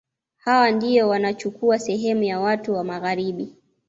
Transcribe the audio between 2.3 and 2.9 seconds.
watu wa